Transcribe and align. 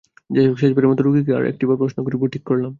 যাই 0.29 0.45
হোক, 0.47 0.57
শেষবারের 0.59 0.89
মতো 0.89 1.01
রোগীকে 1.03 1.31
আর 1.33 1.43
একটিবার 1.45 1.77
প্রশ্ন 1.77 1.97
করব 2.05 2.21
ঠিক 2.27 2.43
করলাম। 2.43 2.69